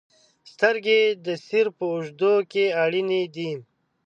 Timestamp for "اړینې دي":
2.83-3.51